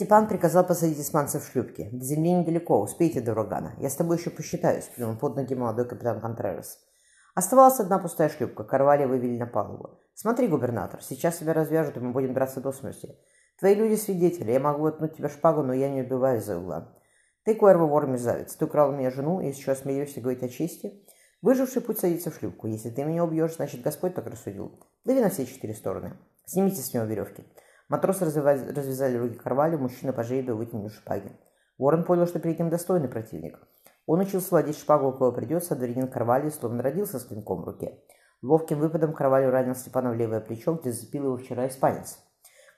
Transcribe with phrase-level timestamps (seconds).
[0.00, 1.90] Степан приказал посадить испанцев в шлюпки.
[1.92, 3.74] До земли недалеко, успейте до урагана.
[3.76, 6.78] Я с тобой еще посчитаюсь, плюнул под ноги молодой капитан Контререс.
[7.34, 8.64] Оставалась одна пустая шлюпка.
[8.64, 10.00] Карвали вывели на палубу.
[10.14, 13.14] Смотри, губернатор, сейчас тебя развяжут, и мы будем драться до смерти.
[13.58, 14.52] Твои люди свидетели.
[14.52, 16.96] Я могу отнуть тебе шпагу, но я не убиваю за угла.
[17.44, 18.56] Ты, Куэрво, вор мерзавец.
[18.56, 20.94] Ты украл у меня жену и еще смеешься говорить о чести?
[21.42, 22.68] Выживший путь садится в шлюпку.
[22.68, 24.80] Если ты меня убьешь, значит, Господь так рассудил.
[25.04, 26.16] Плыви на все четыре стороны.
[26.46, 27.44] Снимите с него веревки.
[27.90, 31.32] Матросы развязали руки Карвалю, мужчина по жребию вытянул шпаги.
[31.76, 33.58] Уоррен понял, что перед ним достойный противник.
[34.06, 37.64] Он учился владеть шпагу, у кого придется, а дворянин Карвалью словно родился с клинком в
[37.64, 37.98] руке.
[38.42, 42.20] Ловким выпадом Карвалью ранил Степана в левое плечо, где зацепил его вчера испанец.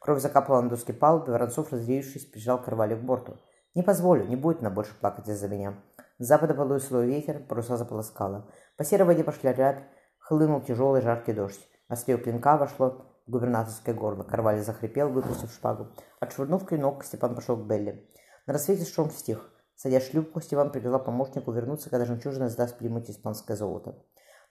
[0.00, 3.36] Кровь закапала на доски палубы, Воронцов, разъявившись, прижал Карвалью к борту.
[3.74, 5.74] «Не позволю, не будет она больше плакать из-за меня».
[6.18, 8.50] С запада подул слой ветер, паруса заполоскало.
[8.78, 9.84] По серой воде пошли рябь,
[10.18, 11.68] хлынул тяжелый жаркий дождь.
[11.88, 14.22] Острее клинка вошло губернаторское горло.
[14.22, 15.88] Карвали захрипел, выпустив шпагу.
[16.20, 18.08] Отшвырнув клинок, Степан пошел к Белли.
[18.46, 19.50] На рассвете шум стих.
[19.74, 23.96] Садя шлюпку, Степан приказал помощнику вернуться, когда жемчужина сдаст Плимут испанское золото.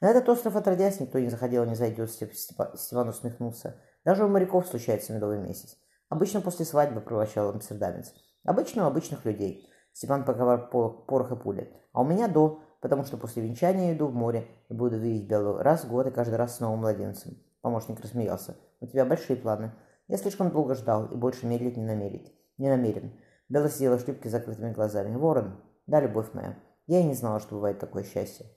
[0.01, 3.79] На этот остров отродясь никто не заходил, не зайдет, Степан, Степан усмехнулся.
[4.03, 5.77] Даже у моряков случается медовый месяц.
[6.09, 8.13] Обычно после свадьбы провощал амстердамец.
[8.43, 9.69] Обычно у обычных людей.
[9.93, 11.71] Степан поковар порох и пули.
[11.93, 15.57] А у меня до, потому что после венчания иду в море и буду видеть Беллу
[15.57, 17.37] раз в год и каждый раз с новым младенцем.
[17.61, 18.57] Помощник рассмеялся.
[18.79, 19.71] «У тебя большие планы.
[20.07, 22.27] Я слишком долго ждал и больше медлить не намерен.
[22.57, 23.13] Не намерен».
[23.49, 25.15] Белла сидела в шлюпке с закрытыми глазами.
[25.15, 26.57] «Ворон, да, любовь моя.
[26.87, 28.47] Я и не знала, что бывает такое счастье».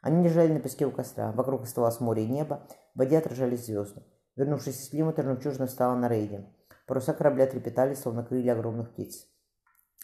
[0.00, 1.32] Они лежали на песке у костра.
[1.32, 2.66] Вокруг оставалось море и небо.
[2.94, 4.02] В воде отражались звезды.
[4.36, 6.46] Вернувшись из Плимута, жемчужина встала на рейде.
[6.86, 9.26] Паруса корабля трепетали, словно крылья огромных птиц.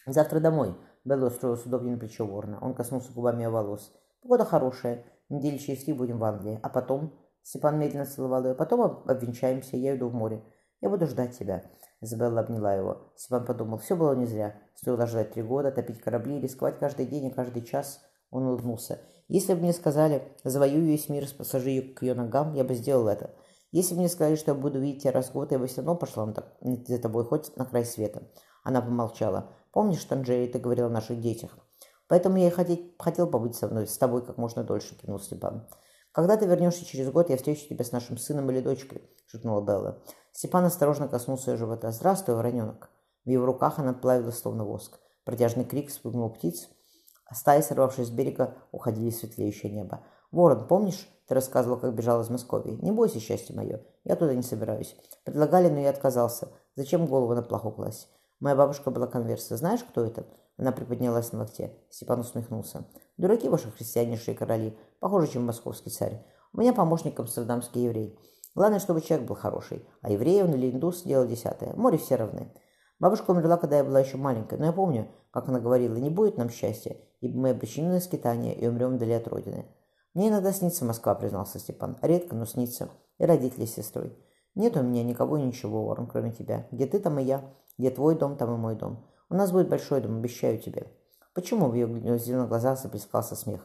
[0.06, 2.58] «Завтра домой»,— Белла устроилась удобнее на плечо ворона.
[2.61, 3.92] Он коснулся губами волос.
[4.22, 5.05] «Погода хорошая.
[5.28, 6.58] Недели через три будем в Англии.
[6.62, 8.55] А потом...» Степан медленно целовал ее.
[8.55, 10.42] Потом обвенчаемся, я иду в море.
[10.80, 11.64] Я буду ждать тебя.
[12.00, 13.12] Изабелла обняла его.
[13.16, 14.56] Степан подумал, все было не зря.
[14.74, 18.00] Стоило ждать три года, топить корабли, рисковать каждый день и каждый час.
[18.30, 19.00] Он улыбнулся.
[19.28, 23.09] Если бы мне сказали, завоюю весь мир, спасажи ее к ее ногам, я бы сделал
[23.09, 23.31] это.
[23.72, 25.82] Если бы мне сказали, что я буду видеть тебя раз в год, я бы все
[25.82, 28.25] равно пошла за тобой хоть на край света.
[28.65, 29.53] Она помолчала.
[29.72, 31.56] Помнишь, Танжери, ты говорил о наших детях?
[32.09, 35.69] Поэтому я и хотел, хотел побыть со мной, с тобой как можно дольше, кинул Степан.
[36.12, 40.03] «Когда ты вернешься через год, я встречу тебя с нашим сыном или дочкой»,— шепнула Белла.
[40.32, 41.93] Степан осторожно коснулся ее живота.
[41.93, 42.91] «Здравствуй, вороненок».
[43.25, 44.98] В его руках она плавила словно воск.
[45.25, 46.69] Протяжный крик спугнул птиц.
[47.26, 50.04] А стаи, сорвавшись с берега, уходили в светлеющее небо.
[50.32, 52.78] «Ворон, помнишь, ты рассказывал, как бежал из Москвы?
[52.82, 53.81] Не бойся, счастье мое.
[54.03, 54.97] Я туда не собираюсь.
[55.22, 56.48] Предлагали, но я отказался.
[56.75, 58.09] Зачем голову на плаху класть?
[58.41, 59.56] Моя бабушка была конверса.
[59.56, 61.78] Знаешь, кто это?» Она приподнялась на локте.
[61.88, 62.84] Степан усмехнулся.
[63.20, 64.75] «Дураки ваши христианейшие короли.
[64.98, 66.25] Похоже, чем московский царь.
[66.54, 68.19] У меня помощник амстердамский еврей.
[68.54, 69.84] Главное, чтобы человек был хороший.
[70.00, 71.75] А еврей он или индус– дело десятое.
[71.75, 72.50] Море все равны.
[72.98, 76.38] Бабушка умерла, когда я была еще маленькой, но я помню, как она говорила, не будет
[76.38, 79.66] нам счастья, ибо мы обречены на скитание и умрем вдали от родины.
[80.14, 81.98] Мне иногда снится Москва, признался Степан.
[82.00, 82.88] Редко, но снится.
[83.19, 84.16] И родители с сестрой.
[84.54, 86.66] Нет у меня никого и ничего, Ворон, кроме тебя.
[86.70, 87.44] Где ты, там и я.
[87.76, 89.04] Где твой дом, там и мой дом.
[89.28, 90.86] У нас будет большой дом, обещаю тебе.
[91.41, 93.62] Почему в ее зеленых глазах заплескался смех?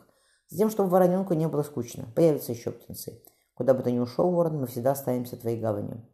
[0.47, 2.06] Затем, чтобы вороненку не было скучно.
[2.16, 3.22] Появятся еще птенцы.
[3.53, 6.06] Куда бы ты ни ушел, ворон, мы всегда останемся твоей гаванью.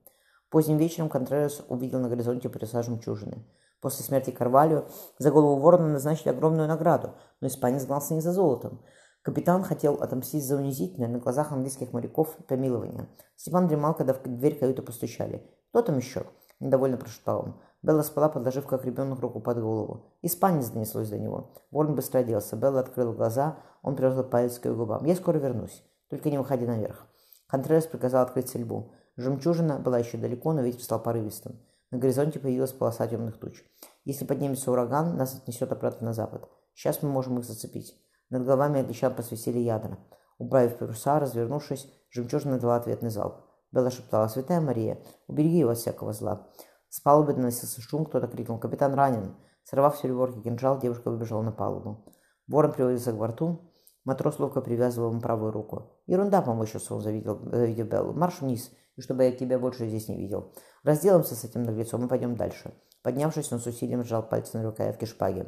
[0.49, 3.45] Поздним вечером Контререс увидел на горизонте паруса жемчужины.
[3.79, 4.85] После смерти Карвалио
[5.19, 7.11] за голову ворона назначили огромную награду,
[7.41, 8.81] но испанец гнался не за золотом.
[9.21, 13.07] Капитан хотел отомстить за унизительное на глазах английских моряков помилование.
[13.35, 15.47] Степан дремал, когда в дверь каюты постучали.
[15.69, 16.25] «Кто там еще?»–
[16.61, 17.61] недовольно прошептал он.
[17.81, 20.13] Белла спала, подложив как ребенок руку под голову.
[20.21, 21.53] Испанец донеслось до него.
[21.71, 22.55] Ворон быстро оделся.
[22.55, 23.57] Белла открыла глаза.
[23.81, 25.03] Он приложил палец к ее губам.
[25.05, 25.83] «Я скоро вернусь.
[26.09, 27.07] Только не выходи наверх».
[27.47, 28.93] Контререс приказал открыть сельбу.
[29.17, 31.59] Жемчужина была еще далеко, но ветер стал порывистым.
[31.89, 33.63] На горизонте появилась полоса темных туч.
[34.05, 36.49] Если поднимется ураган, нас отнесет обратно на запад.
[36.73, 37.93] Сейчас мы можем их зацепить.
[38.29, 39.97] Над головами англичан посвистели ядра.
[40.37, 43.35] Убавив паруса, развернувшись, жемчужина дала ответный залп.
[43.71, 46.47] Белла шептала, «Святая Мария, убереги его от всякого зла».
[46.89, 49.35] С палубы доносился шум, кто-то крикнул «Капитан ранен!».
[49.63, 52.05] Сорвав с переборки кинжал, девушка выбежала на палубу.
[52.47, 53.71] Ворон приводился к борту.
[54.03, 55.91] Матрос ловко привязывал ему правую руку.
[56.07, 58.13] «Ерунда, помощился он»,— завидел, завидел Беллу.
[58.13, 60.53] «Марш вниз, и чтобы я тебя больше здесь не видел.
[60.83, 62.73] Разделаемся с этим наглецом и пойдем дальше».
[63.03, 65.45] Поднявшись, он с усилием сжал пальцы на рукоятке шпаги.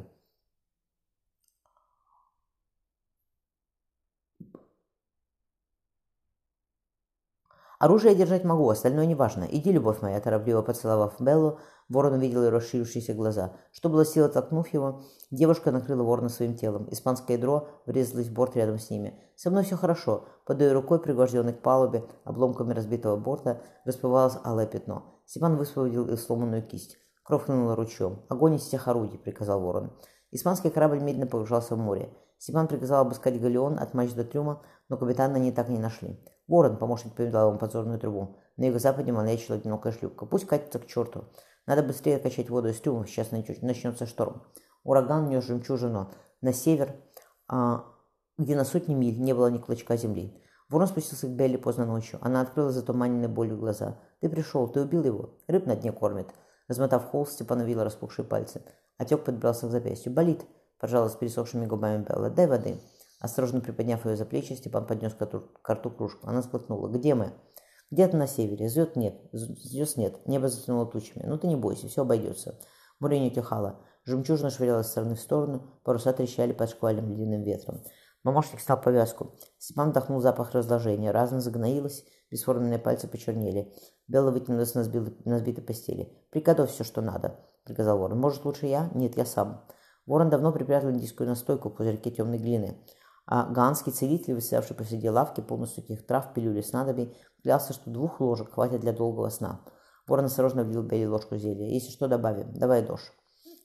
[7.79, 9.45] Оружие держать могу, остальное неважно.
[9.49, 11.59] Иди, любовь моя, торопливо поцеловав Беллу,
[11.89, 13.53] ворон увидел ее расширившиеся глаза.
[13.71, 16.87] Что было силы, толкнув его, девушка накрыла ворона своим телом.
[16.91, 19.19] Испанское ядро врезалось в борт рядом с ними.
[19.35, 20.25] «Со мной все хорошо».
[20.45, 25.21] Под ее рукой, пригвожденной к палубе, обломками разбитого борта, расплывалось алое пятно.
[25.25, 26.97] Степан высвободил их сломанную кисть.
[27.23, 28.21] Кровь хлынула ручьем.
[28.29, 29.93] «Огонь из всех орудий!»— приказал ворон.
[30.31, 32.09] Испанский корабль медленно погружался в море.
[32.43, 36.19] Степан приказал обыскать галеон от матч до трюма, но капитана они так и не нашли.
[36.45, 38.35] Ворон, помощник передал ему подзорную трубу.
[38.57, 40.25] На юго-западе маячила одинокая шлюпка.
[40.25, 41.23] Пусть катится к черту.
[41.67, 44.43] Надо быстрее качать воду из трюмов, сейчас начнется шторм.
[44.83, 46.11] Ураган нес жемчужину
[46.41, 46.97] на север,
[47.47, 47.85] а,
[48.37, 50.37] где на сотни миль не было ни клочка земли.
[50.67, 52.19] Ворон спустился к Белли поздно ночью.
[52.21, 54.01] Она открыла затуманенные болью глаза.
[54.19, 55.29] «Ты пришел, ты убил его.
[55.47, 56.27] Рыб на дне кормит».
[56.67, 58.65] Размотав холст, Степан увидел распухшие пальцы.
[58.97, 60.11] Отек подбирался к запястью.
[60.11, 60.45] «Болит»,—
[60.83, 62.29] пожалуйста, пересохшими губами Белла.
[62.29, 62.77] «Дай воды».
[63.21, 66.27] Осторожно приподняв ее за плечи, Степан поднес к рту кружку.
[66.27, 66.89] Она сплотнула.
[66.89, 67.31] «Где мы?»
[67.89, 68.67] «Где-то на севере.
[68.67, 69.15] Звезд нет.
[69.31, 70.27] Звезд нет.
[70.27, 71.23] Небо затянуло тучами.
[71.25, 72.59] Ну ты не бойся, все обойдется».
[72.99, 73.79] Буря не утихала.
[74.03, 77.81] Жемчужина швырялась с стороны в сторону, паруса трещали под шквальным ледяным ветром.
[78.21, 79.37] Помощник снял повязку.
[79.59, 81.11] Степан вдохнул запах разложения.
[81.11, 83.73] Разно загноилась, бесформенные пальцы почернели.
[84.09, 85.15] Белла вытянулась на, сбил...
[85.23, 86.11] на сбитой постели.
[86.29, 88.19] «Приготовь все, что надо»,— приказал ворон.
[88.19, 89.65] «Может, лучше я?» «Нет, я сам».
[90.05, 92.77] Ворон давно припрятал индийскую настойку в пузырьке темной глины.
[93.25, 98.53] А ганский целитель, висевший посреди лавки, полный сухих трав, пилюли, снадобий, клялся, что двух ложек
[98.53, 99.61] хватит для долгого сна.
[100.07, 101.69] Ворон осторожно влил Белли ложку зелья.
[101.69, 102.53] «Если что, добавим.
[102.53, 103.13] Давай, Дош».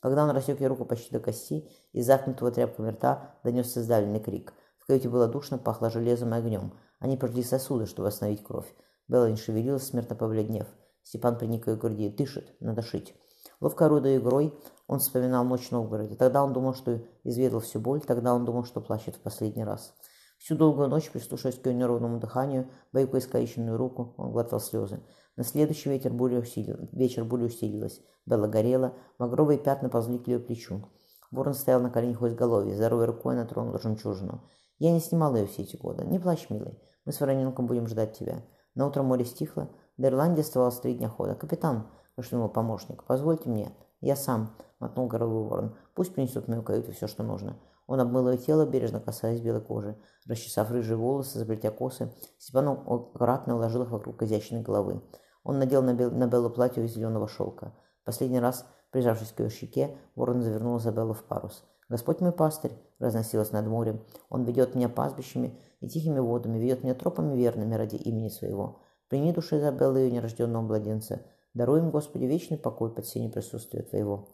[0.00, 4.54] Когда он рассек ей руку почти до кости, из заткнутого тряпками рта донесся сдавленный крик.
[4.78, 6.72] В каюте было душно, пахло железом и огнем.
[7.00, 8.72] Они прожгли сосуды, чтобы остановить кровь.
[9.08, 10.68] Белла не шевелилась, смертно побледнев.
[11.02, 12.08] Степан приник к груди.
[12.10, 13.14] «Дышит, надо шить».
[13.60, 14.54] Ловко орудуя игрой,
[14.86, 16.14] он вспоминал ночь в Новгороде.
[16.14, 19.94] Тогда он думал, что изведал всю боль, тогда он думал, что плачет в последний раз.
[20.38, 25.02] Всю долгую ночь, прислушиваясь к ее неровному дыханию, бойко искалеченную руку, он глотал слезы.
[25.36, 26.88] На следующий ветер буря усилил...
[26.92, 28.00] вечер буря усилилась.
[28.24, 30.88] Белла горела, багровые пятна ползли к ее плечу.
[31.30, 34.42] Ворон стоял на коленях у изголовья, здоровой рукой натронул жемчужину.
[34.78, 36.04] «Я не снимал ее все эти годы.
[36.04, 36.78] Не плачь, милый.
[37.04, 38.42] Мы с Вороненком будем ждать тебя».
[38.74, 39.68] На утро море стихло.
[39.96, 41.34] До Ирландии оставалось три дня хода.
[41.34, 41.88] «Капитан»,—
[42.18, 43.70] кашлянул помощник,— «позвольте мне».
[44.00, 45.76] «Я сам»,— мотнул головой ворон.
[45.94, 47.60] «Пусть принесут в мою каюту все, что нужно».
[47.86, 49.96] Он обмыл ее тело, бережно касаясь белой кожи.
[50.26, 55.00] Расчесав рыжие волосы, заплетя косы, Степан аккуратно уложил их вокруг изящной головы.
[55.44, 57.72] Он надел на, бел, на Беллу платье из зеленого шелка.
[58.04, 61.64] Последний раз, прижавшись к ее щеке, ворон завернул Изабеллу в парус.
[61.88, 64.04] «Господь мой пастырь!»— разносилось над морем.
[64.28, 68.80] «Он ведет меня пастбищами и тихими водами, ведет меня тропами верными ради имени своего.
[69.08, 71.22] Прими души Изабеллы ее нерожденного младенца.
[71.54, 74.28] Даруй им, Господи, вечный покой под сенью присутствия Твоего».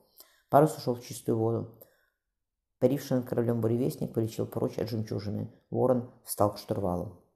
[0.51, 1.81] Парус ушел в чистую воду.
[2.79, 5.51] Паривший над кораблем буревестник полетел прочь от жемчужины.
[5.71, 7.24] Ворон встал к штурвалу.